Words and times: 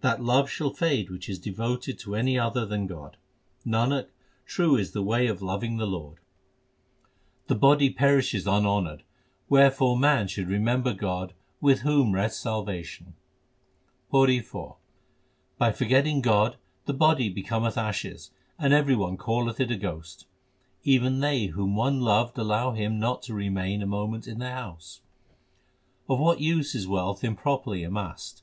That 0.00 0.20
love 0.20 0.50
shall 0.50 0.70
fade 0.70 1.10
which 1.10 1.28
is 1.28 1.38
devoted 1.38 1.96
to 2.00 2.16
any 2.16 2.36
other 2.36 2.66
than 2.66 2.88
God. 2.88 3.16
Nanak, 3.64 4.08
true 4.44 4.74
is 4.74 4.90
the 4.90 5.00
way 5.00 5.28
of 5.28 5.42
loving 5.42 5.76
the 5.76 5.86
Lord. 5.86 6.18
HYMNS 7.48 7.50
OF 7.52 7.60
GURU 7.60 7.70
ARJAN 7.70 7.78
373 7.96 8.42
The 8.42 8.44
body 8.44 8.44
perishes 8.44 8.46
unhonoured, 8.48 9.02
wherefore 9.48 9.96
man 9.96 10.26
should 10.26 10.48
remember 10.48 10.92
God, 10.92 11.34
with 11.60 11.82
whom 11.82 12.16
rests 12.16 12.42
salvation: 12.42 13.14
PAURI 14.10 14.38
IV 14.38 14.56
By 15.56 15.70
forgetting 15.70 16.20
God 16.20 16.56
the 16.86 16.92
body 16.92 17.28
becometh 17.28 17.78
ashes, 17.78 18.32
and 18.58 18.72
every 18.72 18.96
one 18.96 19.16
calleth 19.16 19.60
it 19.60 19.70
a 19.70 19.76
ghost. 19.76 20.26
Even 20.82 21.20
they 21.20 21.46
whom 21.46 21.76
one 21.76 22.00
loved 22.00 22.36
allow 22.36 22.72
him 22.72 22.98
not 22.98 23.22
to 23.22 23.34
remain 23.34 23.82
a 23.82 23.86
moment 23.86 24.26
in 24.26 24.40
their 24.40 24.50
house. 24.56 25.00
Of 26.08 26.18
what 26.18 26.40
use 26.40 26.74
is 26.74 26.88
wealth 26.88 27.22
improperly 27.22 27.84
amassed 27.84 28.42